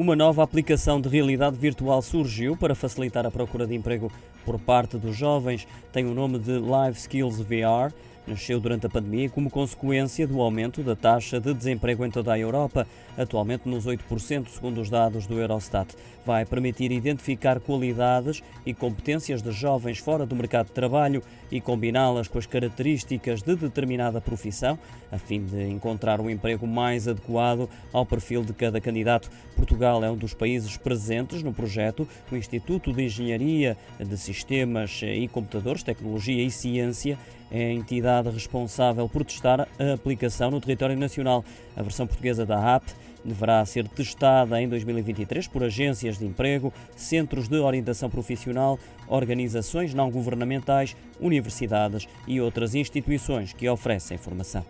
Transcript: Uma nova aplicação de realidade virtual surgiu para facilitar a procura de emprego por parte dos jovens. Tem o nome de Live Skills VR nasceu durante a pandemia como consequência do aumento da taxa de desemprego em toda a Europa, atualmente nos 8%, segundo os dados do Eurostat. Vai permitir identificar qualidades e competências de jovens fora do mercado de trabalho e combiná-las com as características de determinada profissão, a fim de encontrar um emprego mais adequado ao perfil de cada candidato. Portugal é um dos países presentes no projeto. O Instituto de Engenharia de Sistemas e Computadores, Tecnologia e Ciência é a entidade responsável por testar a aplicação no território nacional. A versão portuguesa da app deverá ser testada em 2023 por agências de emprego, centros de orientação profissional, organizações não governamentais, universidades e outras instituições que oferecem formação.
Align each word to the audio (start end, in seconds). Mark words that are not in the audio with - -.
Uma 0.00 0.16
nova 0.16 0.42
aplicação 0.42 0.98
de 0.98 1.10
realidade 1.10 1.58
virtual 1.58 2.00
surgiu 2.00 2.56
para 2.56 2.74
facilitar 2.74 3.26
a 3.26 3.30
procura 3.30 3.66
de 3.66 3.74
emprego 3.74 4.10
por 4.46 4.58
parte 4.58 4.96
dos 4.96 5.14
jovens. 5.14 5.68
Tem 5.92 6.06
o 6.06 6.14
nome 6.14 6.38
de 6.38 6.58
Live 6.58 6.96
Skills 6.96 7.42
VR 7.42 7.92
nasceu 8.26 8.60
durante 8.60 8.86
a 8.86 8.90
pandemia 8.90 9.28
como 9.28 9.50
consequência 9.50 10.26
do 10.26 10.40
aumento 10.40 10.82
da 10.82 10.94
taxa 10.94 11.40
de 11.40 11.52
desemprego 11.52 12.04
em 12.04 12.10
toda 12.10 12.32
a 12.32 12.38
Europa, 12.38 12.86
atualmente 13.16 13.68
nos 13.68 13.86
8%, 13.86 14.48
segundo 14.48 14.80
os 14.80 14.88
dados 14.88 15.26
do 15.26 15.38
Eurostat. 15.38 15.94
Vai 16.24 16.44
permitir 16.44 16.92
identificar 16.92 17.60
qualidades 17.60 18.42
e 18.64 18.72
competências 18.72 19.42
de 19.42 19.50
jovens 19.52 19.98
fora 19.98 20.24
do 20.24 20.36
mercado 20.36 20.66
de 20.66 20.72
trabalho 20.72 21.22
e 21.50 21.60
combiná-las 21.60 22.28
com 22.28 22.38
as 22.38 22.46
características 22.46 23.42
de 23.42 23.56
determinada 23.56 24.20
profissão, 24.20 24.78
a 25.10 25.18
fim 25.18 25.44
de 25.44 25.68
encontrar 25.68 26.20
um 26.20 26.30
emprego 26.30 26.66
mais 26.66 27.08
adequado 27.08 27.68
ao 27.92 28.06
perfil 28.06 28.44
de 28.44 28.52
cada 28.52 28.80
candidato. 28.80 29.30
Portugal 29.56 30.04
é 30.04 30.10
um 30.10 30.16
dos 30.16 30.34
países 30.34 30.76
presentes 30.76 31.42
no 31.42 31.52
projeto. 31.52 32.06
O 32.30 32.36
Instituto 32.36 32.92
de 32.92 33.04
Engenharia 33.04 33.76
de 33.98 34.16
Sistemas 34.16 35.00
e 35.02 35.26
Computadores, 35.28 35.82
Tecnologia 35.82 36.42
e 36.42 36.50
Ciência 36.50 37.18
é 37.50 37.66
a 37.66 37.72
entidade 38.10 38.30
responsável 38.30 39.08
por 39.08 39.24
testar 39.24 39.60
a 39.60 39.92
aplicação 39.94 40.50
no 40.50 40.60
território 40.60 40.96
nacional. 40.96 41.44
A 41.76 41.82
versão 41.82 42.06
portuguesa 42.06 42.44
da 42.44 42.74
app 42.74 42.92
deverá 43.24 43.64
ser 43.64 43.86
testada 43.86 44.60
em 44.60 44.68
2023 44.68 45.46
por 45.46 45.62
agências 45.62 46.18
de 46.18 46.26
emprego, 46.26 46.72
centros 46.96 47.48
de 47.48 47.58
orientação 47.58 48.10
profissional, 48.10 48.78
organizações 49.06 49.94
não 49.94 50.10
governamentais, 50.10 50.96
universidades 51.20 52.08
e 52.26 52.40
outras 52.40 52.74
instituições 52.74 53.52
que 53.52 53.68
oferecem 53.68 54.18
formação. 54.18 54.64